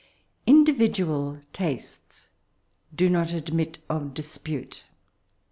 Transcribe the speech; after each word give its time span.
Individual 0.47 1.37
tastes 1.53 2.27
do 2.95 3.07
not 3.07 3.33
admit 3.33 3.77
of 3.87 4.15
dispute. 4.15 4.83